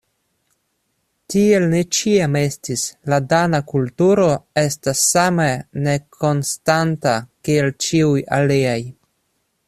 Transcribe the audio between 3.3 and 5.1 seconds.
Dana kulturo estas